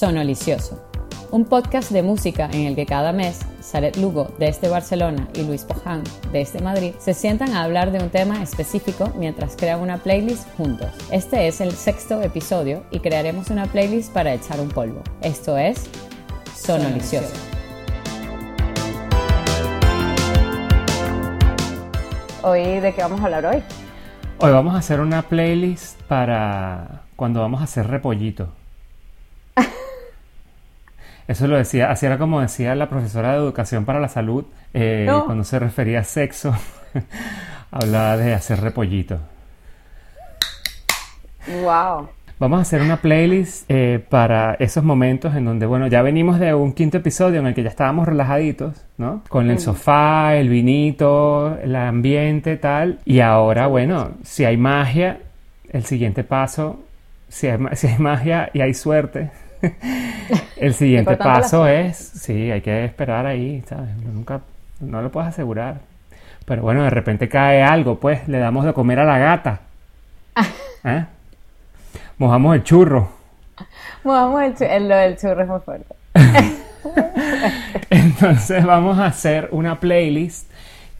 [0.00, 0.82] Sonolicioso,
[1.30, 5.64] un podcast de música en el que cada mes Saret Lugo desde Barcelona y Luis
[5.64, 6.02] Poján
[6.32, 10.88] desde Madrid se sientan a hablar de un tema específico mientras crean una playlist juntos.
[11.12, 15.02] Este es el sexto episodio y crearemos una playlist para echar un polvo.
[15.20, 15.90] Esto es
[16.54, 17.34] Sonolicioso.
[22.42, 23.62] Hoy, ¿de qué vamos a hablar hoy?
[24.38, 28.48] Hoy vamos a hacer una playlist para cuando vamos a hacer repollito.
[31.30, 35.08] Eso lo decía, así era como decía la profesora de Educación para la Salud eh,
[35.26, 36.52] cuando se refería a sexo,
[37.70, 39.20] hablaba de hacer repollito.
[41.62, 42.08] Wow.
[42.40, 46.52] Vamos a hacer una playlist eh, para esos momentos en donde, bueno, ya venimos de
[46.52, 49.22] un quinto episodio en el que ya estábamos relajaditos, ¿no?
[49.28, 52.98] Con el sofá, el vinito, el ambiente, tal.
[53.04, 55.20] Y ahora, bueno, si hay magia,
[55.70, 56.80] el siguiente paso,
[57.28, 59.30] si si hay magia y hay suerte,
[60.56, 63.94] el siguiente paso es, sí, hay que esperar ahí, ¿sabes?
[63.96, 64.40] Nunca,
[64.80, 65.80] no lo puedes asegurar.
[66.44, 69.60] Pero bueno, de repente cae algo, pues le damos de comer a la gata.
[70.84, 71.04] ¿Eh?
[72.18, 73.10] Mojamos el churro.
[74.04, 75.94] Mojamos el churro, lo del churro es muy fuerte.
[77.90, 80.49] Entonces vamos a hacer una playlist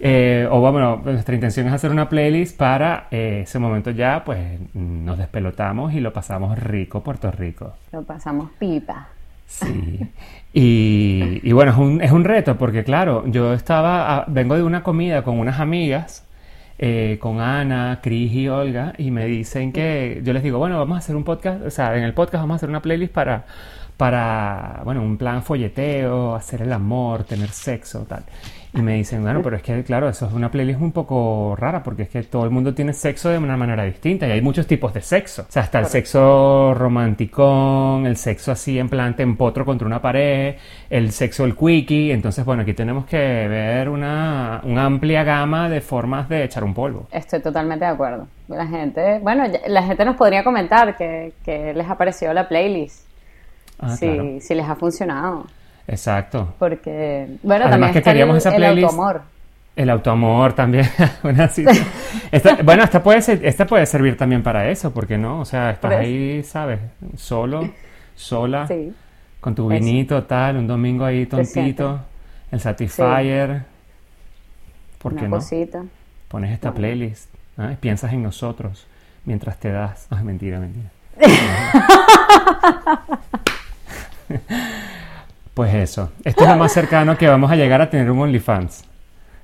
[0.02, 4.58] eh, o bueno, nuestra intención es hacer una playlist para eh, ese momento ya, pues
[4.72, 7.74] nos despelotamos y lo pasamos rico Puerto Rico.
[7.92, 9.08] Lo pasamos pipa.
[9.46, 10.00] Sí.
[10.52, 15.22] Y, bueno, es un, es un, reto porque claro, yo estaba, vengo de una comida
[15.22, 16.26] con unas amigas,
[16.78, 20.96] eh, con Ana, Cris y Olga, y me dicen que, yo les digo, bueno, vamos
[20.96, 23.44] a hacer un podcast, o sea, en el podcast vamos a hacer una playlist para,
[24.00, 28.24] para bueno, un plan folleteo, hacer el amor, tener sexo, tal.
[28.72, 31.82] Y me dicen, bueno, pero es que, claro, eso es una playlist un poco rara
[31.82, 34.66] porque es que todo el mundo tiene sexo de una manera distinta y hay muchos
[34.66, 35.42] tipos de sexo.
[35.42, 40.00] O sea, está el sexo romántico, el sexo así en plan te empotro contra una
[40.00, 40.54] pared,
[40.88, 42.12] el sexo el quickie.
[42.12, 47.06] Entonces, bueno, aquí tenemos que ver una, amplia gama de formas de echar un polvo.
[47.12, 48.28] Estoy totalmente de acuerdo.
[48.48, 53.09] La gente, bueno, la gente nos podría comentar que, les ha parecido la playlist.
[53.80, 55.46] Ah, si, si les ha funcionado.
[55.86, 56.54] Exacto.
[56.58, 58.78] Porque, bueno, también que queríamos el, esa playlist.
[58.78, 59.22] El autoamor.
[59.76, 60.86] El autoamor también.
[62.64, 65.92] bueno, esta puede, ser, esta puede servir también para eso, porque no, o sea, estás
[65.92, 66.80] ahí, ¿sabes?
[67.16, 67.68] Solo,
[68.14, 68.68] sola,
[69.40, 72.00] con tu vinito, tal, un domingo ahí tontito,
[72.52, 73.62] el Satisfyer.
[74.98, 75.36] ¿Por qué no?
[75.36, 75.82] Cosita.
[76.28, 77.30] Pones esta playlist
[77.80, 78.86] piensas en nosotros
[79.24, 80.06] mientras te das.
[80.10, 80.90] Ah, mentira, mentira.
[85.90, 86.08] Eso.
[86.22, 88.84] Esto es lo más cercano que vamos a llegar a tener un OnlyFans.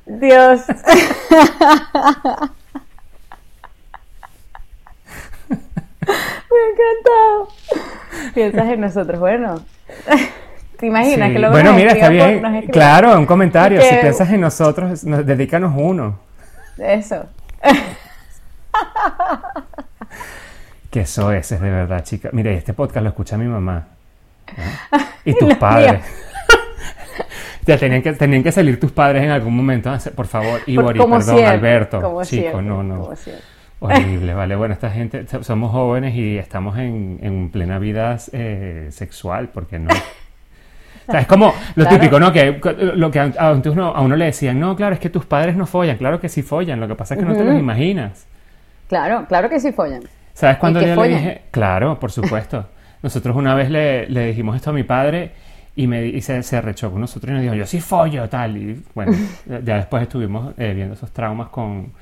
[0.06, 0.60] Dios.
[0.68, 0.76] Me
[6.06, 7.48] ha encantado.
[8.32, 9.60] Piensas en nosotros, bueno.
[10.78, 12.40] ¿Te imaginas que lo Bueno, mira, está bien.
[12.70, 13.82] Claro, un comentario.
[13.82, 16.20] Si piensas en nosotros, nos, dedícanos uno.
[16.78, 17.26] Eso.
[20.92, 22.28] Que eso es, es de verdad, chica.
[22.32, 23.88] Mira, este podcast lo escucha mi mamá.
[25.24, 26.04] Y tus padres.
[27.66, 29.92] Ya tenían que, tenían que salir tus padres en algún momento.
[30.14, 32.22] Por favor, Ibori, perdón, Alberto.
[32.22, 33.10] Chico, no, no.
[33.80, 34.56] Horrible, vale.
[34.56, 39.90] Bueno, esta gente, somos jóvenes y estamos en, en plena vida eh, sexual, porque no.
[41.08, 42.32] O sea, es como lo típico, ¿no?
[42.32, 42.60] Que
[42.94, 45.66] lo que a, uno, a uno le decían, no, claro, es que tus padres no
[45.66, 45.98] follan.
[45.98, 48.26] Claro que sí follan, lo que pasa es que no te los imaginas.
[48.88, 50.02] Claro, claro que sí follan.
[50.32, 51.42] ¿Sabes cuando yo le dije?
[51.50, 52.66] Claro, por supuesto.
[53.02, 55.32] Nosotros una vez le, le dijimos esto a mi padre
[55.76, 58.56] y, me, y se, se arrechó con nosotros y nos dijo, yo sí follo, tal.
[58.56, 59.12] Y bueno,
[59.64, 61.92] ya después estuvimos eh, viendo esos traumas con,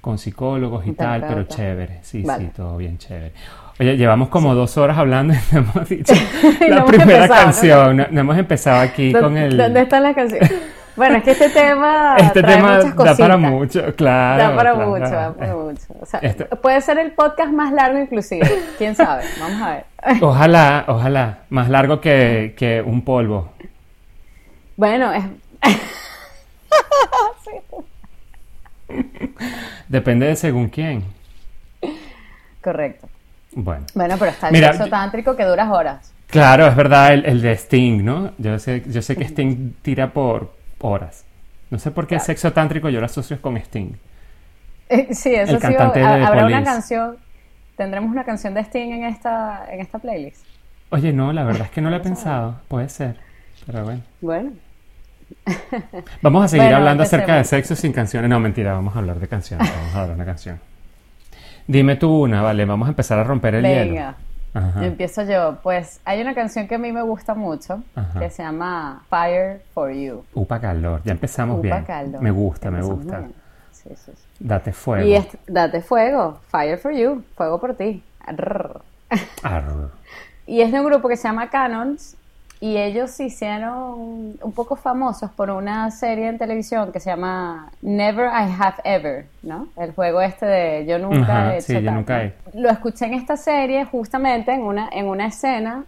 [0.00, 3.32] con psicólogos y tal, pero chévere, sí, sí, todo bien chévere.
[3.80, 6.14] Oye, llevamos como dos horas hablando y no hemos dicho
[6.68, 7.96] la primera canción.
[7.96, 8.20] ¿no?
[8.20, 9.56] hemos empezado aquí con el...
[9.56, 10.48] ¿Dónde está la canción?
[10.98, 12.16] Bueno, es que este tema.
[12.18, 14.42] Este tema da para mucho, claro.
[14.42, 15.86] Da para mucho, da para mucho.
[16.00, 18.46] O sea, este puede ser el podcast más largo, inclusive.
[18.76, 19.22] Quién sabe.
[19.40, 19.84] Vamos a ver.
[20.22, 21.38] Ojalá, ojalá.
[21.50, 23.52] Más largo que, que un polvo.
[24.76, 25.24] Bueno, es.
[29.88, 31.04] Depende de según quién.
[32.62, 33.08] Correcto.
[33.52, 33.86] Bueno.
[33.94, 36.12] Bueno, pero está el Mira, sexo tántrico que duras horas.
[36.28, 38.32] Claro, es verdad, el, el, de Sting, ¿no?
[38.38, 41.24] Yo sé, yo sé que Sting tira por, horas.
[41.70, 43.92] No sé por qué sexo tántrico yo lo asocio con Sting.
[44.88, 45.74] Eh, sí, eso el sí.
[45.76, 47.16] Habrá una canción.
[47.76, 50.44] Tendremos una canción de Sting en esta, en esta playlist.
[50.90, 52.56] Oye, no, la verdad es que no lo he pensado.
[52.68, 53.16] Puede ser.
[53.66, 54.02] Pero bueno.
[54.20, 54.52] Bueno.
[56.22, 58.30] Vamos a seguir hablando acerca de sexo sin canciones.
[58.30, 59.70] No, mentira, vamos a hablar de canciones.
[59.70, 60.58] Vamos a hablar de una canción.
[61.66, 63.84] Dime tú una, vale, vamos a empezar a romper el Venga.
[63.84, 64.27] hielo.
[64.54, 64.84] Ajá.
[64.84, 65.58] Empiezo yo.
[65.62, 68.18] Pues hay una canción que a mí me gusta mucho Ajá.
[68.20, 70.24] que se llama Fire for You.
[70.34, 71.84] Upa calor, ya empezamos Upa bien.
[71.84, 72.20] calor.
[72.22, 73.28] Me gusta, me gusta.
[73.72, 74.24] Sí, sí, sí.
[74.40, 75.06] Date fuego.
[75.06, 76.40] Y date fuego.
[76.50, 77.22] Fire for You.
[77.36, 78.02] Fuego por ti.
[78.20, 78.80] Arr.
[79.42, 79.90] Arr.
[80.46, 82.16] Y es de un grupo que se llama Canons
[82.60, 87.70] y ellos se hicieron un poco famosos por una serie en televisión que se llama
[87.82, 89.68] Never I Have Ever, ¿no?
[89.76, 92.34] El juego este de Yo nunca Ajá, he hecho sí, yo nunca he.
[92.54, 95.84] Lo escuché en esta serie justamente en una, en una escena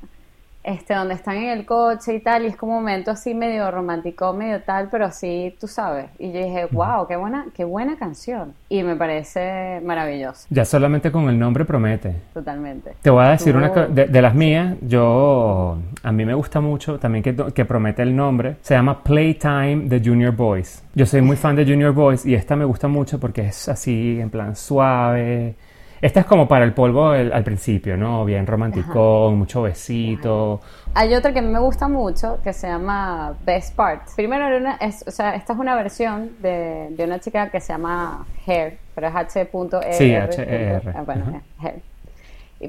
[0.63, 3.71] este, donde están en el coche y tal, y es como un momento así medio
[3.71, 6.07] romántico, medio tal, pero así, tú sabes.
[6.19, 8.53] Y yo dije, wow, qué buena, qué buena canción.
[8.69, 12.15] Y me parece maravilloso, Ya solamente con el nombre promete.
[12.35, 12.93] totalmente.
[13.03, 16.35] Te voy a decir Tú- una co- de, de las mías, yo a mí me
[16.35, 20.83] gusta mucho también que, que promete el nombre, se llama Playtime de Junior Boys.
[20.95, 24.19] Yo soy muy fan de Junior Boys y esta me gusta mucho porque es así
[24.21, 25.55] en plan suave.
[26.03, 28.25] Esta es como para el polvo el- al principio, ¿no?
[28.25, 30.61] Bien romanticón, mucho besito.
[30.95, 34.03] Hay otra que a mí me gusta mucho que se llama Best Part.
[34.17, 37.61] Primero, era una, es, o sea, esta es una versión de, de una chica que
[37.61, 39.93] se llama Hair, pero es H.E.R.
[39.93, 40.93] Sí, H.E.R..
[40.97, 41.83] Ah, Bueno, Hair.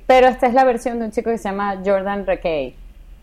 [0.07, 2.75] Pero esta es la versión de un chico que se llama Jordan Rekay.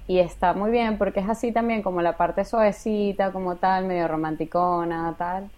[0.07, 4.09] Y está muy bien porque es así también como la parte suavecita, como tal, medio
[4.09, 5.51] romanticona, tal.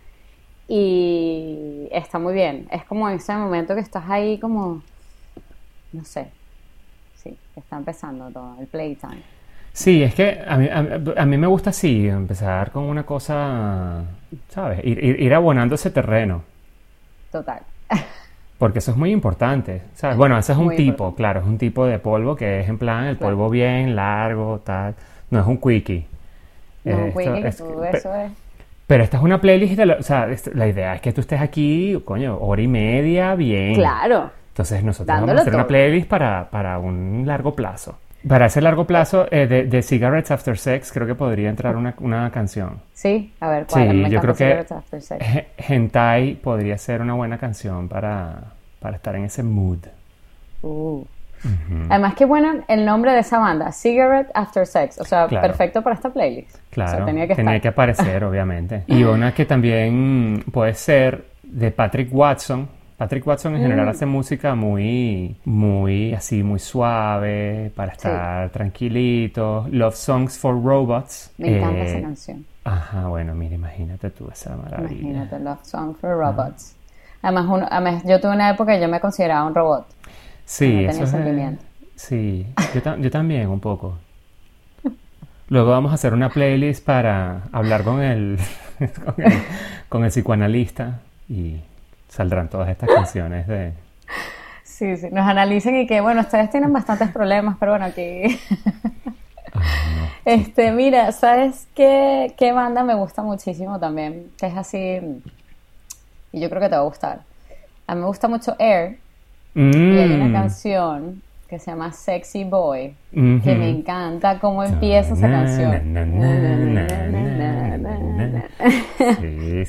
[0.72, 2.68] Y está muy bien.
[2.70, 4.80] Es como en ese momento que estás ahí como,
[5.92, 6.28] no sé,
[7.16, 9.20] sí, está empezando todo, el playtime.
[9.72, 14.04] Sí, es que a mí, a, a mí me gusta así, empezar con una cosa,
[14.50, 14.78] ¿sabes?
[14.84, 16.44] Ir, ir, ir abonando ese terreno.
[17.32, 17.62] Total.
[18.58, 20.16] Porque eso es muy importante, ¿sabes?
[20.16, 21.16] Bueno, ese es un Muy tipo, importante.
[21.16, 23.34] claro, es un tipo de polvo que es en plan el Claro.
[23.36, 24.94] polvo bien largo, tal.
[25.30, 26.06] No es un quickie.
[26.84, 28.30] No, Eh, Wiki, esto es- tú, eso es.
[28.90, 31.40] Pero esta es una playlist de la, o sea, la idea es que tú estés
[31.40, 33.76] aquí, coño, hora y media, bien.
[33.76, 34.32] Claro.
[34.48, 38.00] Entonces nosotros Dándolo vamos a hacer una playlist para, para un largo plazo.
[38.26, 41.94] Para ese largo plazo eh, de, de Cigarettes After Sex creo que podría entrar una,
[42.00, 42.80] una canción.
[42.92, 43.90] Sí, a ver, ¿cuál?
[43.90, 45.24] Sí, Me yo creo que Cigarettes Sex.
[45.56, 48.40] Hentai podría ser una buena canción para,
[48.80, 49.86] para estar en ese mood.
[50.62, 51.04] Uh.
[51.88, 54.98] Además, qué bueno el nombre de esa banda, Cigarette After Sex.
[55.00, 55.46] O sea, Claro.
[55.46, 56.56] perfecto para esta playlist.
[56.70, 57.66] Claro, O sea, tenía que estar.
[57.66, 58.84] aparecer, obviamente.
[58.88, 62.68] Y una que también puede ser de Patrick Watson.
[62.96, 63.88] Patrick Watson en general Mm.
[63.88, 69.66] hace música muy, muy así, muy suave, para estar tranquilito.
[69.70, 71.32] Love Songs for Robots.
[71.38, 72.44] Me encanta Eh, esa canción.
[72.64, 75.00] Ajá, bueno, mira, imagínate tú esa maravilla.
[75.00, 76.76] Imagínate, Love Song for Robots.
[77.22, 79.86] Además, uno- además, yo tuve una época que yo me consideraba un robot.
[80.50, 81.10] Sí, eso es.
[81.10, 81.62] sentimiento.
[81.94, 82.44] Sí,
[82.74, 83.98] yo, ta- yo también un poco.
[85.48, 88.38] Luego vamos a hacer una playlist para hablar con el,
[89.04, 89.32] con el,
[89.88, 91.60] con el psicoanalista y
[92.08, 93.72] saldrán todas estas canciones de...
[94.64, 95.08] Sí, sí.
[95.12, 98.22] Nos analicen y que, bueno, ustedes tienen bastantes problemas, pero bueno, aquí.
[100.24, 104.30] Este, mira, ¿sabes qué, qué banda me gusta muchísimo también?
[104.38, 105.00] Que es así,
[106.32, 107.20] y yo creo que te va a gustar.
[107.86, 108.98] A mí me gusta mucho Air,
[109.54, 109.60] y
[109.98, 115.28] hay una Mm, canción que se llama Sexy Boy, que me encanta cómo empieza esa
[115.28, 115.74] canción.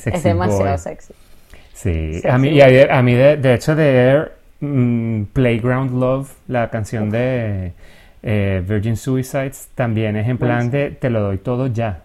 [0.06, 0.78] Es demasiado boy.
[0.78, 1.14] sexy.
[1.74, 6.00] Sí, Sexy a mí, y a, a mí de, de hecho de Air, mm, Playground
[6.00, 7.74] Love, la canción de
[8.24, 12.02] eh, Virgin Suicides, también es en plan de te lo doy todo ya.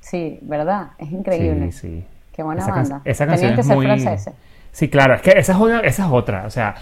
[0.00, 0.88] Sí, ¿verdad?
[0.98, 1.72] Es increíble.
[1.72, 2.04] Sí, sí.
[2.36, 3.00] Qué buena Esa can- banda.
[3.04, 3.86] esa Tenían canción que es ser muy...
[3.86, 4.34] franceses.
[4.74, 6.74] Sí, claro, es que esa es, una- esa es otra, o sea,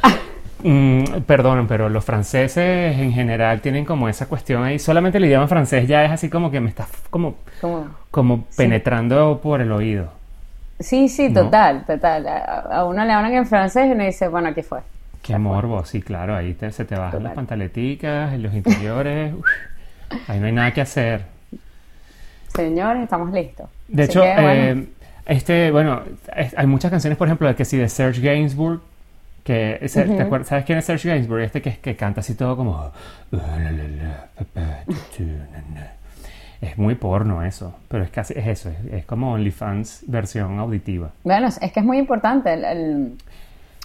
[0.64, 5.46] mm, perdonen, pero los franceses en general tienen como esa cuestión ahí, solamente el idioma
[5.46, 7.34] francés ya es así como que me está como,
[8.10, 10.10] Como- penetrando por el oído.
[10.80, 11.42] Sí, sí, ¿No?
[11.44, 12.26] total, total.
[12.26, 14.80] A, a uno le hablan en francés y uno dice, bueno, aquí fue.
[15.22, 17.24] Qué morbo, sí, claro, ahí te- se te bajan Total.
[17.24, 19.46] las pantaleticas, los interiores, uf,
[20.28, 21.26] ahí no hay nada que hacer.
[22.54, 23.68] Señores, estamos listos.
[23.88, 24.86] De Así hecho, que, bueno, eh,
[25.26, 26.02] este, bueno,
[26.36, 28.80] es- hay muchas canciones, por ejemplo, de que sí, de Serge Gainsbourg,
[29.44, 31.42] que, ese- ¿te acuerdas- ¿sabes quién es Serge Gainsbourg?
[31.42, 32.90] Este que, que canta así todo como...
[36.60, 41.10] Es muy porno eso, pero es casi, es eso, es, es como OnlyFans versión auditiva.
[41.24, 42.52] bueno, es que es muy importante.
[42.54, 43.12] El, el-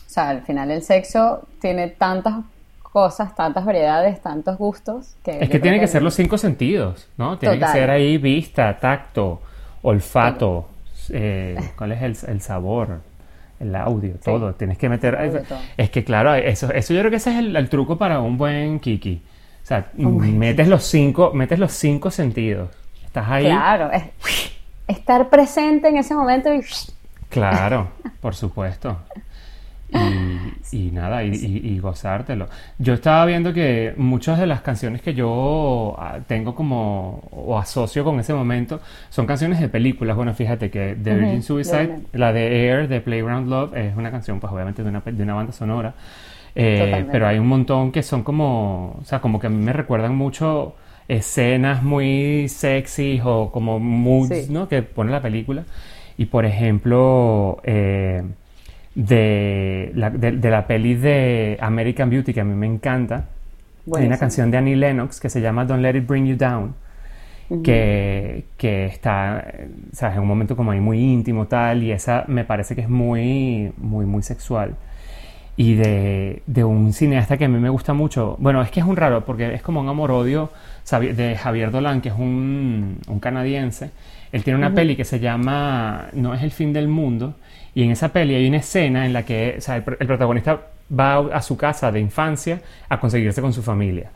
[0.06, 2.36] o sea, al final el sexo tiene tantas
[2.84, 5.16] cosas, tantas variedades, tantos gustos.
[5.24, 7.38] Que Es que tiene que ser los cinco sentidos, ¿no?
[7.40, 7.74] Tiene Total.
[7.74, 9.42] que ser ahí vista, tacto,
[9.82, 10.70] olfato,
[11.14, 13.02] eh, ¿cuál es el, el sabor?
[13.60, 14.54] El audio, todo.
[14.54, 15.16] Tienes que meter...
[15.16, 15.42] Audio,
[15.78, 18.38] es- que claro, eso, eso yo creo que ese es el, el truco para un
[18.38, 19.22] buen kiki.
[19.64, 22.70] O sea, metes los cinco, metes los cinco sentidos.
[23.06, 23.46] Estás ahí.
[23.46, 24.04] Claro, es-
[24.88, 26.62] estar presente en ese momento y...
[27.30, 27.90] Claro,
[28.22, 28.98] por supuesto.
[30.72, 32.48] y, nada, y, gozártelo.
[32.78, 38.04] Yo estaba viendo que muchas de las canciones que yo ah, tengo como o asocio
[38.04, 40.16] con ese momento son canciones de películas.
[40.16, 44.40] Bueno, fíjate que The Virgin Suicide, la de Air de Playground Love, es una canción,
[44.40, 45.94] pues obviamente de una, de una banda sonora.
[46.60, 49.74] Eh, pero hay un montón que son como, o sea, como que a mí me
[49.74, 50.76] recuerdan mucho
[51.08, 54.68] escenas muy sexy o como moods, ¿no?
[54.68, 55.64] Que pone la película.
[56.18, 58.24] Y por ejemplo, eh,
[58.98, 63.26] de, la, de, la peli de American Beauty, que a mí me encanta,
[63.96, 66.74] hay una canción de Annie Lennox que se llama Don't Let It Bring You Down,
[67.64, 69.46] que, que, está,
[69.94, 70.16] ¿sabes?
[70.16, 73.72] En un momento como ahí muy íntimo tal, y esa me parece que es muy,
[73.78, 74.76] muy, muy sexual.
[75.56, 78.86] Y de, de un cineasta que a mí me gusta mucho, bueno, es que es
[78.86, 80.50] un raro, porque es como un amor-odio
[80.92, 83.92] de Javier Dolan, que es un, un canadiense,
[84.32, 87.36] él tiene una peli que se llama No es el fin del mundo
[87.78, 90.62] y en esa peli hay una escena en la que el, protagonista
[91.00, 94.10] va a su casa de infancia a conseguirse con su familia.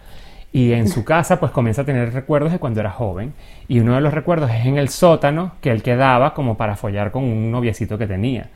[0.52, 3.36] Y en su casa pues comienza a tener recuerdos de cuando era joven.
[3.68, 7.12] Y uno de los recuerdos es en el sótano que él quedaba como para follar
[7.12, 8.50] con un noviecito que tenía.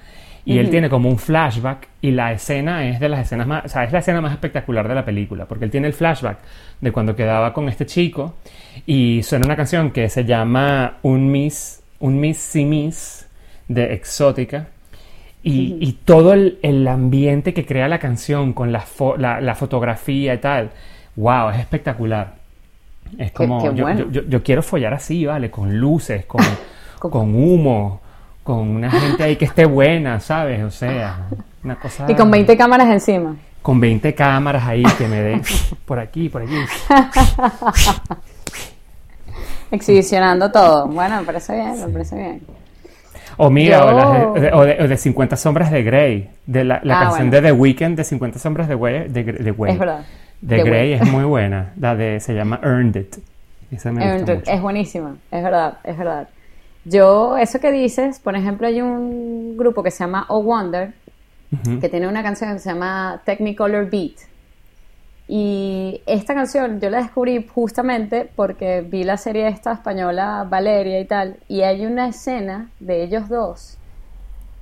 [0.43, 3.69] Y él tiene como un flashback y la escena es de las escenas más, o
[3.69, 6.39] sea, es la escena más espectacular de la película, porque él tiene el flashback
[6.81, 8.33] de cuando quedaba con este chico
[8.87, 13.27] y suena una canción que se llama Un Miss, un Miss Si Miss
[13.67, 14.69] de Exótica.
[15.47, 18.83] Y, todo el, ambiente que crea la canción con la,
[19.19, 20.71] la, fotografía y tal,
[21.15, 22.33] wow, es espectacular.
[23.19, 25.51] Es como, yo, quiero follar así, ¿vale?
[25.51, 26.41] Con luces, con,
[26.97, 28.01] con humo,
[28.43, 30.63] con una gente ahí que esté buena, ¿sabes?
[30.63, 31.27] O sea,
[31.63, 32.07] una cosa...
[32.09, 33.35] Y con 20 cámaras encima.
[33.61, 35.43] Con 20 cámaras ahí que me den
[35.85, 36.57] por aquí, por aquí.
[39.69, 40.87] Exhibicionando todo.
[40.87, 42.64] Bueno, me parece bien, me parece bien.
[43.37, 43.85] O mira,
[44.53, 48.39] o, de, 50 sombras de Grey, de la, ah, canción de The Weeknd de 50
[48.39, 49.07] sombras de Grey.
[49.09, 50.05] De, es verdad.
[50.41, 53.15] De, Grey es muy buena, la de, se llama Earned It.
[53.71, 56.29] Earned It, es buenísima, es verdad, es verdad.
[56.85, 60.93] Yo, eso que dices, por ejemplo, hay un grupo que se llama Oh Wonder,
[61.81, 64.13] que tiene una canción que se llama Technicolor Beat.
[65.27, 71.05] Y esta canción yo la descubrí justamente porque vi la serie esta española Valeria y
[71.05, 73.77] tal, y hay una escena de ellos dos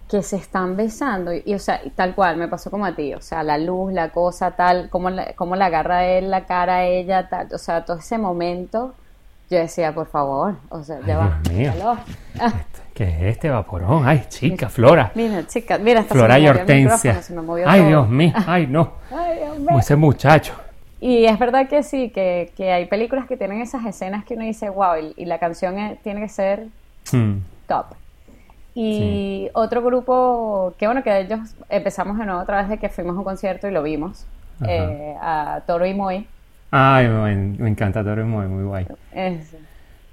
[0.09, 3.21] que se están besando, y, o sea, tal cual, me pasó como a ti, o
[3.21, 6.85] sea, la luz, la cosa, tal, cómo la, cómo la agarra él, la cara a
[6.85, 8.93] ella, tal, o sea, todo ese momento
[9.53, 11.39] yo decía, por favor, o sea, ya va.
[11.43, 11.97] Dios mío.
[12.93, 14.07] ¿Qué es este vaporón?
[14.07, 15.11] Ay, chica, Flora.
[15.15, 17.19] Mira, chica, mira, esta Flora y Hortensia.
[17.65, 18.93] Ay, Dios mío, ay, no.
[19.11, 19.79] ay, Dios mío.
[19.79, 20.53] Ese muchacho.
[20.99, 24.43] Y es verdad que sí, que, que, hay películas que tienen esas escenas que uno
[24.43, 26.67] dice, wow, y, la canción tiene que ser
[27.11, 27.39] hmm.
[27.67, 27.87] top.
[28.75, 33.15] Y otro grupo, que bueno, que ellos empezamos de nuevo otra vez de que fuimos
[33.15, 34.25] a un concierto y lo vimos,
[34.67, 36.27] eh, a Toro y Moy.
[36.75, 38.87] Ay, me, encanta Toro muy, muy guay.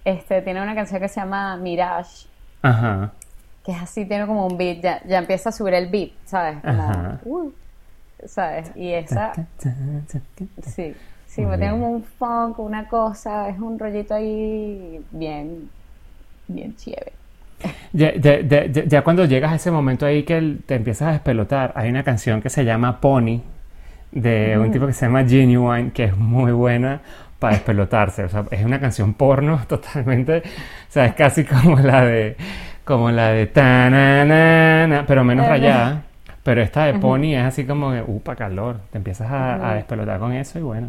[0.04, 2.26] este, tiene una canción que se llama Mirage.
[2.60, 3.12] Ajá.
[3.64, 6.58] Que es así, tiene como un beat, ya, ya empieza a subir el beat, ¿sabes?
[6.62, 7.18] Ajá.
[7.24, 7.50] Uh,
[8.26, 8.72] ¿Sabes?
[8.76, 9.32] Y esa...
[10.66, 10.94] Sí,
[11.26, 15.70] sí, me tiene como un funk, una cosa, es un rollito ahí bien,
[16.46, 17.12] bien chévere.
[17.94, 22.02] Ya, ya, cuando llegas a ese momento ahí que te empiezas a despelotar, hay una
[22.02, 23.40] canción que se llama Pony
[24.12, 27.00] de un tipo que se llama Genuine, que es muy buena
[27.38, 28.24] para despelotarse.
[28.24, 30.38] O sea, es una canción porno totalmente.
[30.38, 32.36] O sea, es casi como la de.
[32.84, 33.46] Como la de.
[33.46, 36.02] Ta pero menos rayada.
[36.42, 38.02] Pero esta de Pony es así como de.
[38.02, 38.80] Upa, calor.
[38.90, 40.88] Te empiezas a, despelotar con eso y bueno.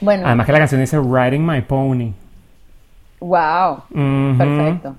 [0.00, 0.26] Bueno.
[0.26, 2.12] Además que la canción dice Riding My Pony.
[3.20, 3.84] Wow.
[4.36, 4.96] Perfecto.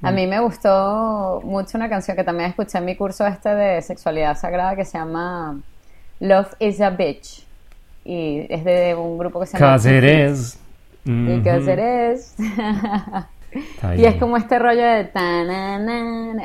[0.00, 3.82] A mí me gustó mucho una canción que también escuché en mi curso este de
[3.82, 5.60] sexualidad sagrada que se llama
[6.20, 7.44] Love is a Bitch.
[8.04, 9.72] Y es de un grupo que se llama...
[9.72, 10.58] Cause it is.
[11.04, 11.78] Y Cause it
[12.14, 12.34] is.
[13.96, 15.10] y es como este rollo de...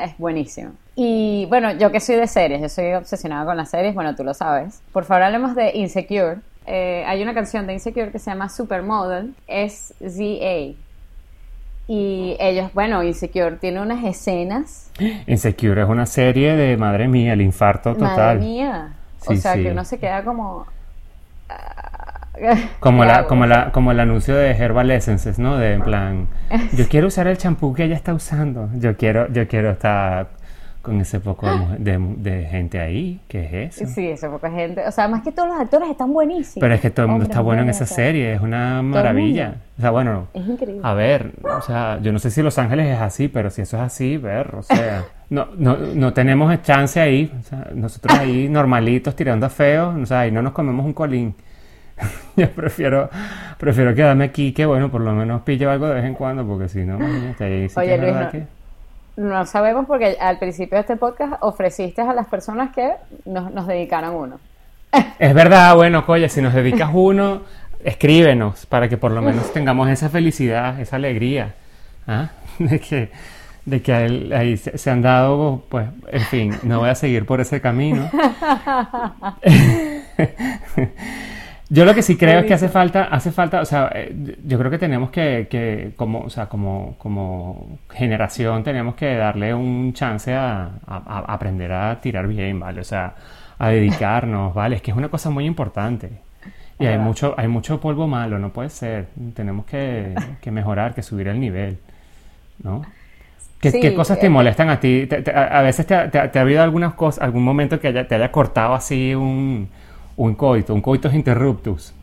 [0.03, 0.71] Es buenísimo.
[0.95, 4.23] Y bueno, yo que soy de series, yo soy obsesionada con las series, bueno, tú
[4.23, 4.81] lo sabes.
[4.91, 6.37] Por favor, hablemos de Insecure.
[6.65, 10.75] Eh, hay una canción de Insecure que se llama Supermodel, es ZA.
[11.87, 14.91] Y ellos, bueno, Insecure tiene unas escenas.
[15.27, 18.37] Insecure es una serie de, madre mía, el infarto total.
[18.37, 18.93] Madre mía.
[19.25, 20.65] o sea, que uno se queda como...
[22.79, 25.57] como la, como la, como el anuncio de Herbal Essences, ¿no?
[25.57, 26.27] De en plan,
[26.73, 28.69] yo quiero usar el champú que ella está usando.
[28.75, 30.29] Yo quiero, yo quiero estar
[30.83, 31.47] con ese poco
[31.79, 33.93] de, de, gente ahí, ¿qué es eso?
[33.93, 34.85] Sí, ese poco de gente.
[34.85, 36.59] O sea, más que todos los actores están buenísimos.
[36.59, 39.55] Pero es que todo el mundo está bueno en esa serie, es una maravilla.
[39.77, 40.81] O sea, bueno, es increíble.
[40.83, 43.77] a ver, o sea, yo no sé si Los Ángeles es así, pero si eso
[43.77, 48.49] es así, ver, o sea, no, no, no tenemos chance ahí, o sea, nosotros ahí
[48.49, 51.33] normalitos tirando a feos, o sea, ahí no nos comemos un colín.
[52.35, 53.09] yo prefiero,
[53.57, 56.67] prefiero quedarme aquí que, bueno, por lo menos pillo algo de vez en cuando, porque
[56.67, 56.97] si no,
[57.39, 58.43] ahí sí Oye, Luis, que...
[59.15, 62.93] No sabemos porque al principio de este podcast ofreciste a las personas que
[63.25, 64.39] nos, nos dedicaran uno.
[65.19, 67.41] Es verdad, bueno, Coya, si nos dedicas uno,
[67.83, 71.53] escríbenos para que por lo menos tengamos esa felicidad, esa alegría,
[72.07, 72.29] ¿ah?
[72.59, 73.11] de que,
[73.65, 77.61] de que ahí se, han dado, pues, en fin, no voy a seguir por ese
[77.61, 78.09] camino.
[81.69, 84.59] Yo lo que sí creo es que hace falta, hace falta, o sea, eh, yo
[84.59, 89.93] creo que tenemos que, que como, o sea, como, como generación tenemos que darle un
[89.93, 92.81] chance a, aprender a tirar bien, ¿vale?
[92.81, 93.15] O sea,
[93.57, 94.75] a dedicarnos, ¿vale?
[94.75, 96.11] Es que es una cosa muy importante.
[96.79, 99.07] Y hay mucho, hay mucho polvo malo, no puede ser.
[99.33, 100.13] Tenemos que,
[100.51, 101.77] mejorar, que subir el nivel,
[102.61, 102.81] ¿no?
[103.61, 105.07] ¿Qué, cosas te eh, molestan a ti?
[105.33, 109.69] a, veces te, ha habido algunas cosas, algún momento que te haya cortado así un
[110.17, 111.93] un coito, un coitus interruptus.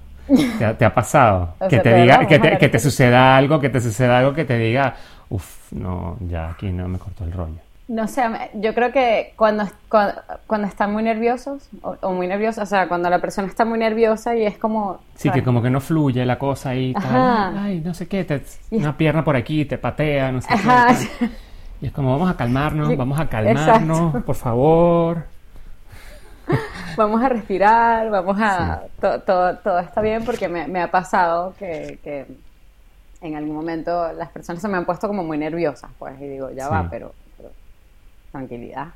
[0.79, 1.55] ¿Te, ha pasado?
[1.69, 4.57] que te diga, que te, que te, suceda algo, que te suceda algo que te
[4.59, 4.95] diga,
[5.29, 7.59] uff, no, ya aquí no me cortó el rollo.
[7.89, 8.23] No sé,
[8.55, 13.19] yo creo que cuando, cuando, están muy nerviosos, o, muy nerviosos, o sea, cuando la
[13.19, 15.01] persona está muy nerviosa y es como...
[15.17, 18.43] Sí, que como que no fluye la cosa y tal, ay, no sé qué, te,
[18.71, 21.31] una pierna por aquí, te patea, no sé qué.
[21.83, 25.25] Y es como, vamos a calmarnos, vamos a calmarnos, por favor
[26.97, 28.83] vamos a respirar, vamos a...
[29.01, 32.27] todo, todo está bien porque me, ha pasado que,
[33.21, 36.51] en algún momento las personas se me han puesto como muy nerviosas, pues, y digo,
[36.51, 37.13] ya va, pero,
[38.33, 38.89] tranquilidad.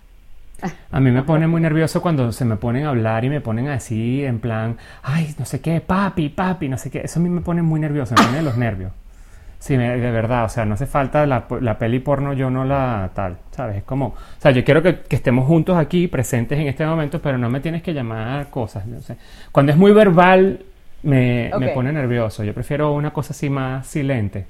[0.91, 3.69] A mí me pone muy nervioso cuando se me ponen a hablar y me ponen
[3.69, 7.01] así en plan, ay, no sé qué, papi, papi, no sé qué.
[7.01, 8.93] Eso a mí me pone muy nervioso, me pone los nervios.
[9.65, 13.09] Sí, de verdad, o sea, no hace falta la, la, peli porno, yo no la
[13.15, 13.79] tal, ¿sabes?
[13.79, 17.39] Es como, o sea, yo quiero que, estemos juntos aquí, presentes en este momento, pero
[17.39, 18.85] no me tienes que llamar cosas.
[18.85, 19.17] No sé.
[19.51, 20.63] Cuando es muy verbal,
[21.03, 22.45] me, me, pone nervioso.
[22.45, 24.45] Yo prefiero una cosa así más silente.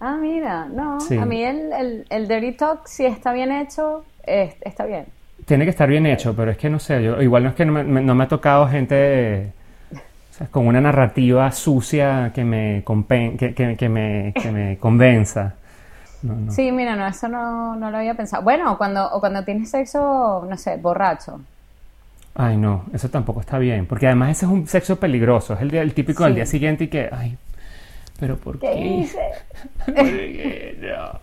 [0.00, 4.84] Ah, mira, no, a mí el, el, el, dirty talk, si está bien hecho, está
[4.84, 5.04] bien.
[5.44, 7.64] Tiene que estar bien hecho, pero es que no sé, yo igual no es que
[7.64, 9.52] no me, no me ha tocado gente
[10.50, 12.84] con una narrativa sucia que me,
[13.38, 15.54] que, que, me, que me convenza.
[16.50, 18.42] Sí, mira, no, eso no, no, lo había pensado.
[18.42, 21.40] Bueno, cuando, o cuando tienes sexo, no sé, borracho.
[22.34, 25.74] Ay, no, eso tampoco está bien, porque además ese es un sexo peligroso, es el,
[25.74, 27.36] el típico del día siguiente y que, ay,
[28.18, 28.70] pero ¿por qué?
[28.72, 29.18] ¿Qué hice?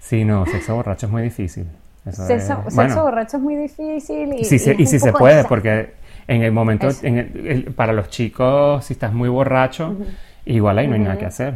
[0.00, 1.66] Sí, no, sexo borracho es muy difícil.
[2.12, 2.62] sexo,
[3.02, 5.94] borracho es muy difícil y, sí, y, sí se puede, porque
[6.28, 9.96] en el momento, en para los chicos, si estás muy borracho,
[10.44, 11.54] igual ahí no hay nada que hacer.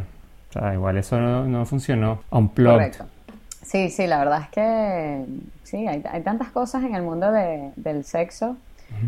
[0.50, 2.22] O sea, igual eso no, no funcionó.
[2.30, 2.94] Unplugged.
[3.62, 5.24] Sí, sí, la verdad es que
[5.62, 8.56] sí, hay, hay tantas cosas en el mundo de, del sexo.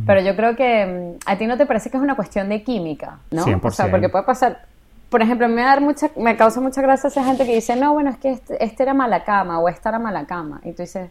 [0.07, 2.63] Pero yo creo que mm, a ti no te parece que es una cuestión de
[2.63, 3.45] química, ¿no?
[3.45, 3.65] 100%.
[3.65, 4.67] O sea, porque puede pasar.
[5.09, 8.11] Por ejemplo, me, da mucha, me causa mucha gracia esa gente que dice, no, bueno,
[8.11, 10.61] es que este, este era mala cama o esta era mala cama.
[10.65, 11.11] Y tú dices,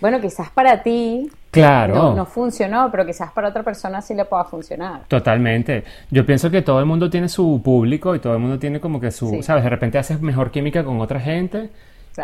[0.00, 1.30] bueno, quizás para ti
[1.60, 2.14] Claro.
[2.14, 5.02] No, funcionó, pero quizás para otra persona sí le pueda funcionar.
[5.08, 5.84] Totalmente.
[6.10, 9.00] Yo pienso que todo el mundo tiene su público y todo el mundo tiene como
[9.00, 9.64] que su, ¿sabes?
[9.64, 11.70] De repente haces mejor química con otra gente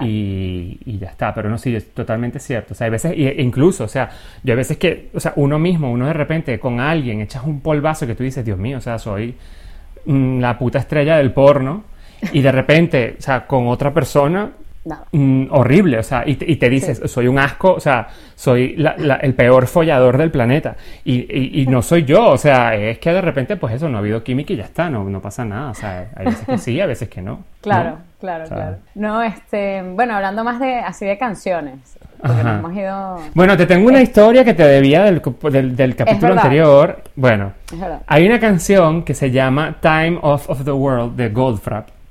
[0.00, 1.34] y, ya está.
[1.34, 2.74] Pero no, sí, es totalmente cierto.
[2.74, 4.10] O sea, hay veces, e incluso, o sea,
[4.42, 7.60] yo a veces que, o sea, uno mismo, uno de repente con alguien echas un
[7.60, 9.34] polvazo que tú dices, Dios mío, o sea, soy
[10.04, 11.84] mm, la puta estrella del porno.
[12.32, 14.50] Y de repente, o sea, con otra persona,
[15.12, 18.74] Mm, horrible, o sea, y te, dices, soy un asco, o sea, soy
[19.20, 20.76] el peor follador del planeta.
[21.04, 24.24] Y, no soy yo, o sea, es que de repente, pues eso, no ha habido
[24.24, 25.70] química y ya está, no, no pasa nada.
[25.70, 27.44] O sea, hay veces que sí, a veces que no.
[27.60, 28.76] Claro, claro, claro.
[28.96, 31.96] No, este, bueno, hablando más de así de canciones.
[32.24, 33.20] hemos ido...
[33.34, 35.22] Bueno, te tengo una historia que te debía del,
[35.76, 37.04] del, capítulo anterior.
[37.14, 37.52] Bueno,
[38.08, 42.01] hay una canción que se llama Time of, of the World de Goldfrapp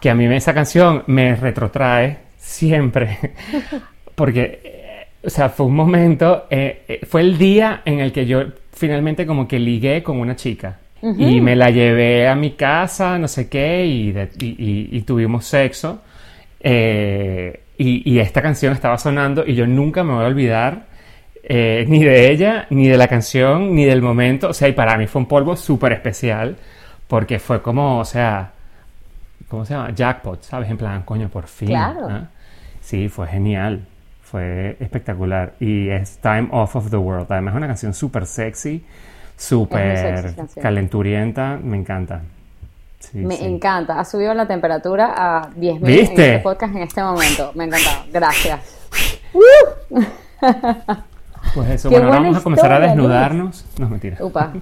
[0.00, 3.18] que a mí esa canción me retrotrae siempre,
[4.14, 8.26] porque, eh, o sea, fue un momento, eh, eh, fue el día en el que
[8.26, 10.78] yo finalmente como que ligué con una chica.
[11.18, 16.00] Y me la llevé a mi casa, no sé qué, y, tuvimos sexo.
[16.62, 20.86] y, esta canción estaba sonando y yo nunca me voy a olvidar
[21.46, 24.48] ni de ella, ni de la canción, ni del momento.
[24.48, 26.56] O sea, y para mí fue un polvo súper especial
[27.06, 28.53] porque fue como, o sea,
[29.48, 29.90] ¿cómo se llama?
[29.94, 30.70] Jackpot, ¿sabes?
[30.70, 31.68] En plan, coño, por fin.
[31.68, 32.26] Claro.
[32.80, 33.86] Sí, fue genial.
[34.22, 35.54] fue espectacular.
[35.60, 37.26] Y es Time Off of the World.
[37.30, 38.84] Además es una canción súper sexy,
[39.36, 41.58] súper calenturienta.
[41.62, 42.22] Me encanta.
[43.12, 44.00] me encanta.
[44.00, 47.52] Ha subido la temperatura a 10 mil en este podcast en este momento.
[47.54, 48.04] Me ha encantado.
[48.12, 48.60] Gracias.
[51.54, 53.64] Pues eso, bueno, ahora vamos a comenzar a desnudarnos.
[53.78, 54.16] No, mentira.
[54.20, 54.52] Upa.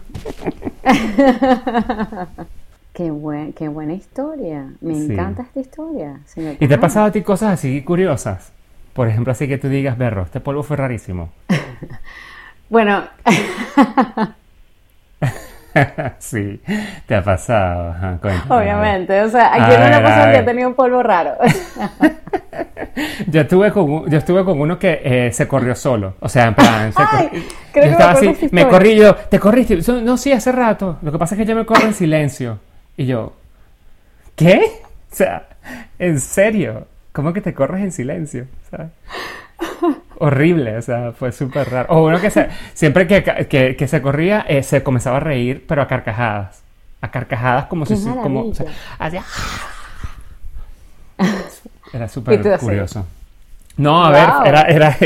[2.92, 4.66] qué, buen, qué buena historia.
[4.80, 6.20] Me encanta esta historia.
[6.60, 8.52] ¿Y te ha pasado a ti cosas así curiosas?
[8.92, 11.30] Por ejemplo, así que tú digas, Berro, este polvo fue rarísimo.
[12.68, 13.04] bueno.
[16.18, 16.60] sí,
[17.06, 17.94] te ha pasado.
[18.48, 21.36] Obviamente, o sea, aquí no le ha pasado que ha tenido un polvo raro.
[23.26, 26.16] yo, estuve con, yo estuve con uno que eh, se corrió solo.
[26.20, 26.92] O sea, en plan,
[27.74, 29.78] yo estaba así, me corrí yo, te corriste.
[30.02, 30.98] No, sí, hace rato.
[31.00, 32.58] Lo que pasa es que yo me corro en silencio.
[33.02, 33.32] Y yo,
[34.36, 34.80] ¿qué?
[35.10, 35.48] O sea,
[35.98, 36.86] ¿en serio?
[37.10, 38.46] ¿Cómo que te corres en silencio?
[38.70, 38.92] ¿Sabes?
[40.18, 41.92] Horrible, o sea, fue súper raro.
[41.92, 43.24] O uno que se, siempre que,
[43.76, 46.62] que, se corría, eh, se comenzaba a reír, pero a carcajadas.
[47.00, 47.96] A carcajadas como si...
[48.04, 48.66] Como, o sea,
[51.92, 53.04] Era súper curioso.
[53.78, 54.96] No, a ver, era, era,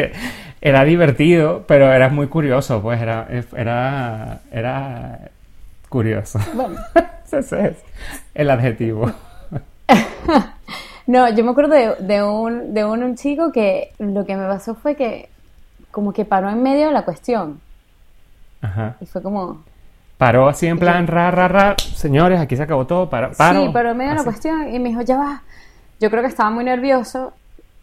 [0.60, 5.30] era divertido, pero era muy curioso, pues era, era, era
[5.96, 6.38] curioso.
[6.54, 6.76] Bueno.
[7.32, 7.76] Ese es
[8.34, 9.10] el adjetivo.
[11.06, 14.94] no, yo me acuerdo de, un, de un, chico que lo que me pasó fue
[14.94, 15.28] que
[15.90, 17.60] como que paró en medio de la cuestión.
[18.60, 18.96] Ajá.
[19.00, 19.64] Y fue como...
[20.18, 23.34] Paró así en plan, ra, ra, ra, señores, aquí se acabó todo, paró.
[23.34, 25.42] Sí, paró en medio de la cuestión y me dijo, ya va,
[26.00, 27.34] yo creo que estaba muy nervioso,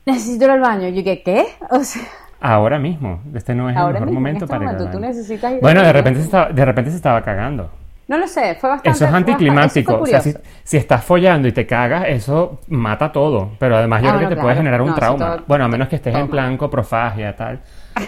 [0.06, 0.88] necesito ir al baño.
[0.88, 1.46] Yo dije, ¿qué?
[1.70, 2.04] O sea...
[2.40, 5.00] Ahora mismo, este no es el mejor momento este para ir al baño.
[5.00, 7.70] necesitas bueno, de repente, se estaba, de repente se estaba cagando.
[8.08, 8.90] No lo sé, fue bastante.
[8.90, 10.02] Eso es anticlimático.
[10.02, 13.52] o sea, si, estás follando y te cagas, eso mata todo.
[13.60, 15.44] Pero además, yo ah, creo que te puede generar un trauma.
[15.48, 17.60] bueno, a menos que estés en plan coprofagia, tal,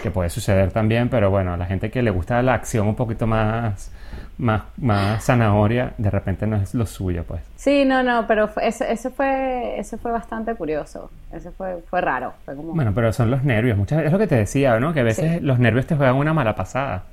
[0.02, 1.08] que puede suceder también.
[1.08, 3.90] Pero bueno, a la gente que le gusta la acción un poquito más
[4.38, 7.40] más, más zanahoria, de repente no es lo suyo, pues.
[7.56, 11.10] Sí, no, no, pero ese, fue, ese fue bastante curioso.
[11.32, 12.34] Ese fue, fue raro.
[12.46, 13.78] Bueno, pero son los nervios.
[13.78, 14.92] Muchas, es lo que te decía, ¿no?
[14.92, 17.04] Que a veces los nervios te juegan una mala pasada.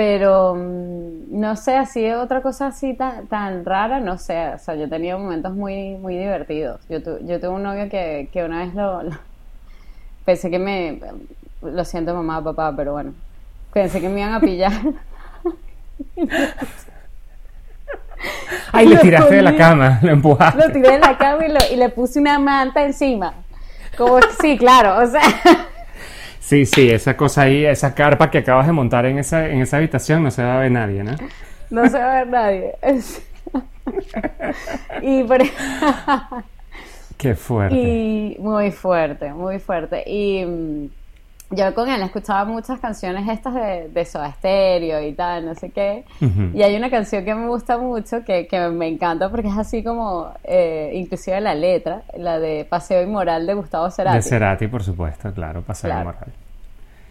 [0.00, 4.54] Pero mm, no sé, así otra cosa así tan, tan rara, no sé.
[4.54, 6.80] O sea, yo he tenido momentos muy, muy divertidos.
[6.88, 9.02] Yo, yo tuve un novio que, que una vez lo,
[10.24, 10.98] Pensé que me.
[11.60, 13.12] Lo siento, mamá, papá, pero bueno.
[13.74, 14.72] Pensé que me iban a pillar.
[18.72, 20.66] Ay, le tiraste de la cama, lo empujaste.
[20.66, 23.34] Lo tiré de la cama y, le puse una manta encima.
[23.98, 25.20] Como, sí, claro, o sea.
[26.50, 29.76] Sí, sí, esa cosa ahí, esa carpa que acabas de montar en esa, en esa
[29.76, 31.12] habitación no se va a ver nadie, ¿no?
[31.70, 32.74] No se va a ver nadie.
[35.02, 35.42] y por...
[37.16, 37.76] Qué fuerte.
[37.76, 40.02] Y muy fuerte, muy fuerte.
[40.04, 40.88] Y mm,
[41.50, 45.70] yo con él escuchaba muchas canciones estas de, de Soda Stereo y tal, no sé
[45.70, 46.04] qué.
[46.54, 49.82] Y hay una canción que me gusta mucho, que, que me encanta porque es así
[49.82, 54.16] como, eh, inclusive la letra, la de Paseo Inmoral de Gustavo Cerati.
[54.16, 56.32] De Cerati, por supuesto, claro, Paseo Inmoral.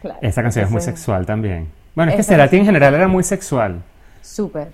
[0.02, 0.20] Claro.
[0.22, 1.68] Esa canción es muy sexual también.
[1.94, 3.82] Bueno, es que Cerati en general era muy sexual.
[4.22, 4.72] Súper.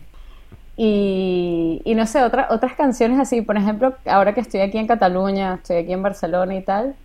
[0.78, 4.86] Y, y, no sé, otra, otras canciones así, por ejemplo, ahora que estoy aquí en
[4.86, 6.96] Cataluña, estoy aquí en Barcelona y tal,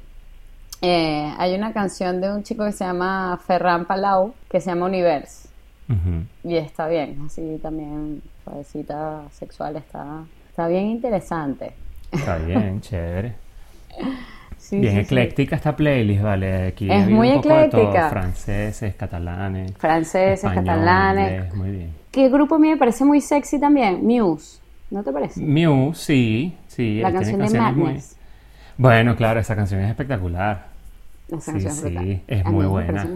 [0.83, 4.87] eh, hay una canción de un chico que se llama Ferran Palau, que se llama
[4.87, 5.49] Universe.
[6.45, 11.73] Y está bien, así también, suavecita sexual, está, está bien interesante.
[12.13, 13.35] Está bien, chévere.
[14.71, 16.69] bien ecléctica esta playlist, ¿vale?
[16.69, 18.09] Aquí es muy ecléctica.
[18.09, 19.73] franceses, catalanes.
[19.77, 21.53] Franceses, catalanes.
[21.57, 21.91] muy bien.
[22.13, 24.07] ¿Qué grupo a mí me parece muy sexy también?
[24.07, 24.61] Muse.
[24.93, 25.41] ¿No te parece?
[25.41, 27.01] Muse, sí, sí.
[27.01, 28.17] La canción de Madness.
[28.79, 30.70] Bueno, claro, esa canción es espectacular
[31.39, 33.07] sí, sí, es muy buena.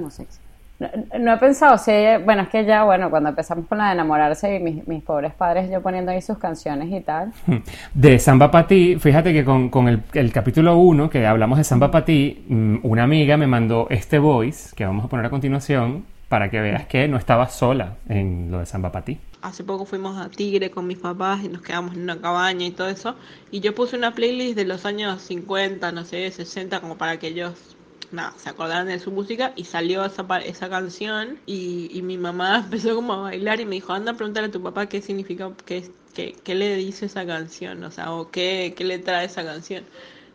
[1.19, 1.93] No, he pensado, si
[2.25, 5.71] bueno, es que ya, bueno, cuando empezamos con la de enamorarse y mis, pobres padres
[5.71, 7.33] yo poniendo ahí sus canciones y tal.
[7.95, 11.91] De Samba Patí, fíjate que con, con el, el, capítulo 1 que hablamos de Samba
[11.93, 16.51] Patí, mm, una amiga me mandó este voice que vamos a poner a continuación para
[16.51, 19.21] que veas que no estaba sola en lo de Samba Patí.
[19.43, 22.73] Hace poco fuimos a Tigre con mis papás y nos quedamos en una cabaña y
[22.73, 23.15] todo eso.
[23.53, 27.29] Y yo puse una playlist de los años 50, no sé, 60, como para que
[27.29, 27.74] ellos
[28.15, 32.95] nada, se acordaron de su música y salió esa, esa canción y, mi mamá empezó
[32.95, 35.91] como a bailar y me dijo, anda a preguntarle a tu papá qué significa, qué,
[36.15, 39.85] qué, le dice esa canción, o sea, o qué, qué le trae esa canción.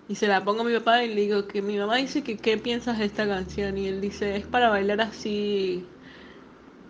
[0.08, 2.38] Y se la pongo a mi papá y le digo que mi mamá dice que
[2.38, 5.86] qué piensas de esta canción y él dice, es para bailar así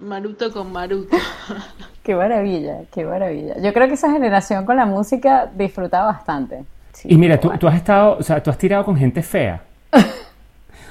[0.01, 1.17] Maruto con Maruto.
[2.03, 3.55] qué maravilla, qué maravilla.
[3.61, 6.63] Yo creo que esa generación con la música disfruta bastante.
[7.03, 9.63] y mira, tú, tú, has estado, o sea, tú has tirado con gente fea.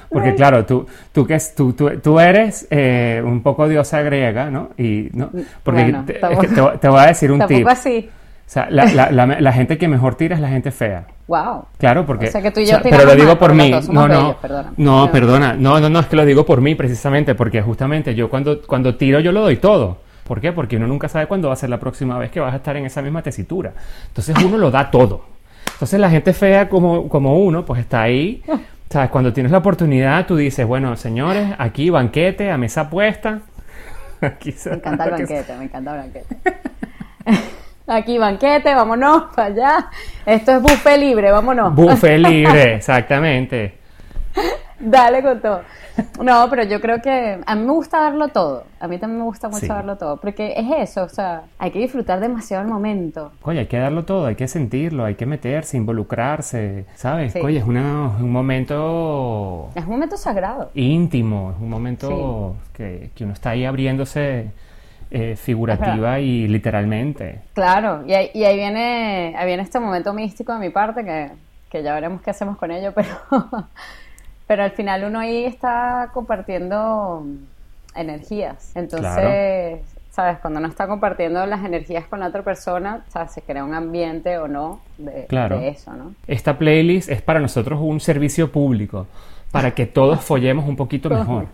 [0.09, 4.49] Porque claro, tú, tú, que es, tú, tú, tú eres eh, un poco diosa griega,
[4.49, 4.69] ¿no?
[4.77, 5.29] Y, ¿no?
[5.63, 7.67] Porque Bueno, te, es tampoco- que te, te voy a decir un tip.
[7.67, 8.09] Así.
[8.11, 11.05] O sea, la, la, la, la gente que mejor tira es la gente fea.
[11.27, 11.65] Wow.
[11.77, 12.29] Claro, porque...
[12.29, 13.71] O sea, que tú y yo pero tiramos lo digo por pero mí.
[13.91, 14.17] No, no.
[14.17, 14.73] bellos, perdona.
[14.77, 15.11] No, No.
[15.11, 15.53] perdona.
[15.53, 18.95] No, no, no, es que lo digo por mí precisamente, porque justamente yo cuando, cuando
[18.95, 19.99] tiro yo lo doy todo.
[20.23, 20.51] ¿Por qué?
[20.51, 22.75] Porque uno nunca sabe cuándo va a ser la próxima vez que vas a estar
[22.75, 23.73] en esa misma tesitura.
[24.07, 25.25] Entonces uno lo da todo.
[25.73, 28.41] Entonces la gente fea como, como uno, pues está ahí.
[28.89, 29.09] ¿Sabes?
[29.11, 33.39] Cuando tienes la oportunidad, tú dices, bueno, señores, aquí banquete, a mesa puesta.
[34.21, 36.37] Aquí se- Me encanta el banquete, me encanta el banquete.
[37.87, 39.87] Aquí banquete, vámonos para allá.
[40.25, 41.73] Esto es buffet libre, vámonos.
[41.73, 43.78] Buffet libre, exactamente.
[44.79, 45.61] Dale con todo.
[46.23, 48.63] No, pero yo creo que a mí me gusta darlo todo.
[48.79, 49.67] A mí también me gusta mucho Sí.
[49.67, 50.17] darlo todo.
[50.17, 53.31] Porque es eso, o sea, hay que disfrutar demasiado el momento.
[53.43, 57.33] Oye, hay que darlo todo, hay que sentirlo, hay que meterse, involucrarse, ¿sabes?
[57.33, 57.39] Sí.
[57.43, 60.71] Oye, es una- un momento Es un momento sagrado.
[60.73, 64.51] íntimo, es un momento que, que uno está ahí abriéndose
[65.11, 67.39] eh, figurativa y literalmente.
[67.53, 71.31] Claro, y ahí, y ahí viene, ahí viene este momento místico de mi parte que,
[71.69, 73.07] que ya veremos qué hacemos con ello, pero,
[74.49, 77.23] pero al final uno ahí está compartiendo
[77.93, 78.71] energías.
[78.73, 80.39] Entonces, ¿sabes?
[80.39, 83.31] Cuando uno está compartiendo las energías con la otra persona, ¿sabes?
[83.31, 85.59] Se crea un ambiente o no de, Claro.
[85.59, 86.15] de eso, ¿no?
[86.25, 89.05] Esta playlist es para nosotros un servicio público,
[89.51, 91.45] para que todos follemos un poquito mejor.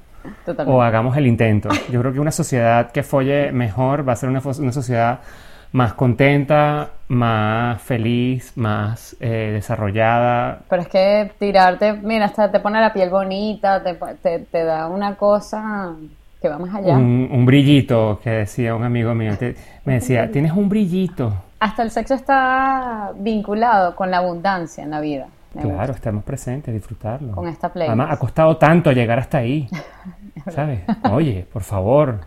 [0.45, 0.71] Totalmente.
[0.71, 1.67] O hagamos el intento.
[1.91, 5.19] Yo creo que una sociedad que folle mejor va a ser una, una sociedad
[5.75, 10.59] más contenta, más feliz, más eh, desarrollada.
[10.69, 14.87] Pero es que tirarte, mira, hasta te pone la piel bonita, te, te, te da
[14.87, 15.91] una cosa
[16.41, 16.95] que va más allá.
[16.97, 19.35] Un, un brillito que decía un amigo mío.
[19.37, 21.33] te- me decía, tienes un brillito.
[21.59, 25.27] Hasta el sexo está vinculado con la abundancia en la vida.
[25.51, 25.91] Claro, gusta.
[25.91, 27.33] estamos presentes, disfrutarlo.
[27.33, 27.89] Con esta playlist.
[27.89, 29.67] Además, ha costado tanto llegar hasta ahí.
[30.51, 30.81] ¿Sabes?
[31.11, 32.19] Oye, por favor.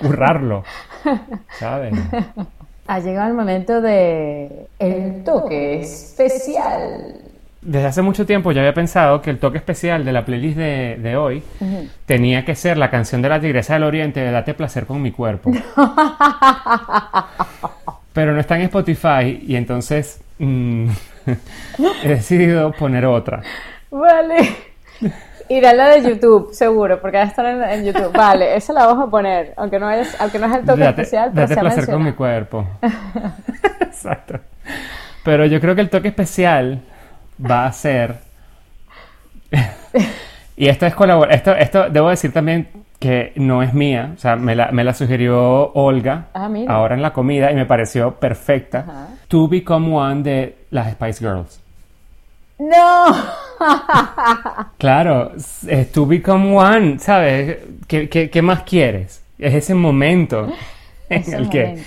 [0.00, 0.64] Currarlo.
[1.58, 1.94] ¿Sabes?
[2.88, 7.16] Ha llegado el momento de el toque especial.
[7.60, 10.96] Desde hace mucho tiempo yo había pensado que el toque especial de la playlist de,
[11.02, 11.42] de hoy
[12.04, 15.10] tenía que ser la canción de la Tigresa del Oriente de Date placer con mi
[15.10, 15.50] cuerpo.
[18.12, 20.88] Pero no está en Spotify y entonces mm,
[22.04, 23.42] he decidido poner otra.
[23.90, 24.48] Vale.
[25.48, 28.12] Irá la de YouTube, seguro, porque va a estar en, en YouTube.
[28.12, 31.02] Vale, esa la vamos a poner, aunque no es, aunque no es el toque Date,
[31.02, 32.66] especial, pero date se placer con mi cuerpo.
[33.80, 34.40] Exacto.
[35.24, 36.82] Pero yo creo que el toque especial
[37.38, 38.16] va a ser.
[40.56, 44.12] y esto es colabor esto, esto debo decir también que no es mía.
[44.14, 47.66] O sea, me la, me la sugirió Olga Ah, ahora en la comida y me
[47.66, 48.78] pareció perfecta.
[48.80, 49.08] Ajá.
[49.28, 51.65] To Become One de las Spice Girls.
[52.58, 53.04] ¡No!
[54.78, 57.58] Claro, es To Become One, ¿sabes?
[57.86, 59.22] ¿Qué, qué, qué más quieres?
[59.38, 60.48] Es ese momento
[61.10, 61.72] en el, que.
[61.72, 61.84] Es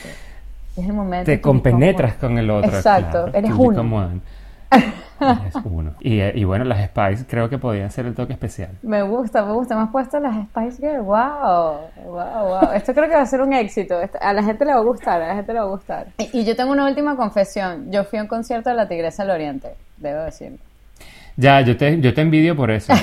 [0.78, 1.26] el momento.
[1.26, 2.70] te compenetras con el otro.
[2.78, 3.32] Exacto, claro.
[3.34, 3.70] eres To uno.
[3.70, 4.22] become one.
[4.72, 5.94] Eres uno.
[6.00, 8.70] Y, y bueno, las Spice creo que podían ser el toque especial.
[8.84, 9.76] Me gusta, me gusta.
[9.76, 11.04] Me has puesto las Spice Girls.
[11.04, 11.78] ¡Wow!
[12.06, 12.48] ¡Wow!
[12.62, 12.72] ¡Wow!
[12.76, 13.96] Esto creo que va a ser un éxito.
[14.22, 16.08] A la gente le va a gustar, a la gente le va a gustar.
[16.20, 17.92] Y, y yo tengo una última confesión.
[17.92, 20.58] Yo fui a un concierto de la Tigresa del Oriente, debo decir.
[21.38, 22.94] Ya, yo te, yo te envidio por eso.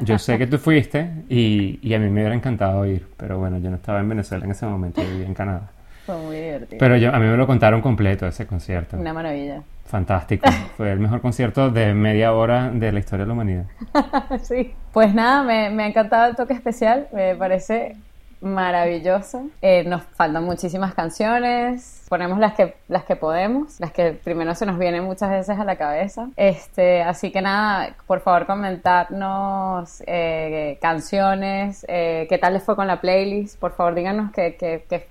[0.00, 3.58] Yo sé que tú fuiste y, y a mí me hubiera encantado ir, pero bueno,
[3.58, 5.68] yo no estaba en Venezuela en ese momento, yo vivía en Canadá.
[6.06, 6.78] Fue muy divertido.
[6.78, 8.96] Pero yo, a mí me lo contaron completo ese concierto.
[8.96, 9.62] Una maravilla.
[9.84, 10.48] Fantástico.
[10.76, 13.64] Fue el mejor concierto de media hora de la historia de la humanidad.
[14.42, 14.72] sí.
[14.92, 17.08] Pues nada, me, me ha encantado el toque especial.
[17.12, 17.96] Me parece
[18.40, 19.42] maravilloso.
[19.62, 22.04] Eh, nos faltan muchísimas canciones.
[22.08, 25.64] Ponemos las que, las que podemos, las que primero se nos vienen muchas veces a
[25.64, 26.28] la cabeza.
[26.36, 32.86] Este, así que nada, por favor comentarnos eh, canciones, eh, qué tal les fue con
[32.86, 33.58] la playlist.
[33.58, 35.08] Por favor, díganos que, que, que,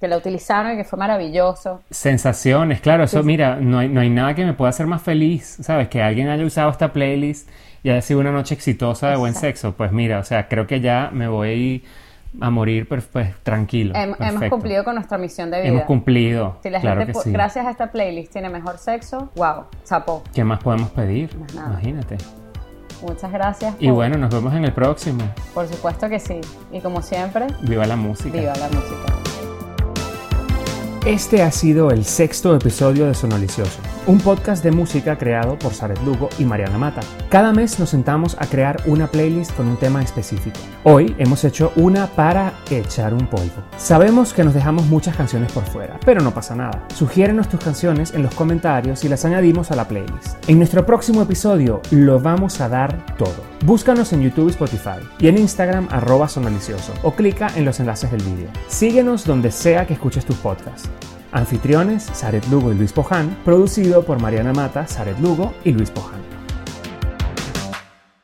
[0.00, 1.80] que la utilizaron y que fue maravilloso.
[1.90, 3.26] Sensaciones, claro, eso, Sí.
[3.26, 5.88] mira, no hay, no hay nada que me pueda hacer más feliz, ¿sabes?
[5.88, 7.48] Que alguien haya usado esta playlist
[7.82, 9.72] y haya sido una noche exitosa de buen sexo.
[9.72, 11.84] Pues mira, o sea, creo que ya me voy
[12.40, 13.94] a morir pues, pues, tranquilo.
[13.94, 15.68] Hem- hemos cumplido con nuestra misión de vida.
[15.70, 17.32] Hemos cumplido, Si la claro gente, que po- sí.
[17.32, 20.22] gracias a esta playlist, tiene mejor sexo, wow, chapó.
[20.34, 21.36] ¿Qué más podemos pedir?
[21.38, 21.68] Más nada.
[21.70, 22.18] Imagínate.
[23.02, 23.74] Muchas gracias.
[23.78, 25.22] Y bueno, nos vemos en el próximo.
[25.52, 26.40] Por supuesto que sí.
[26.72, 28.38] Y como siempre, Viva la música.
[28.38, 29.12] viva la música.
[31.06, 33.80] Este ha sido el sexto episodio de Sonolicioso.
[34.06, 37.00] Un podcast de música creado por Saret Lugo y Mariana Mata.
[37.28, 40.58] Cada mes nos sentamos a crear una playlist con un tema específico.
[40.84, 43.64] Hoy hemos hecho una para echar un polvo.
[43.76, 46.84] Sabemos que nos dejamos muchas canciones por fuera, pero no pasa nada.
[46.94, 50.48] Sugiérenos tus canciones en los comentarios y las añadimos a la playlist.
[50.48, 53.44] En nuestro próximo episodio lo vamos a dar todo.
[53.64, 58.12] Búscanos en YouTube y Spotify y en Instagram arroba sonalicioso o clica en los enlaces
[58.12, 58.48] del vídeo.
[58.68, 60.88] Síguenos donde sea que escuches tus podcasts.
[61.32, 66.35] Anfitriones, Saret Lugo y Luis Poján, producido por Mariana Mata, Saret Lugo y Luis Poján.